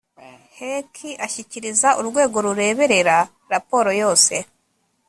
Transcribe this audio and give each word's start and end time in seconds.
hec 0.57 0.93
ashyikiriza 1.25 1.89
urwego 1.99 2.37
rureberera 2.45 3.17
raporo 3.51 3.89
yose 4.01 4.33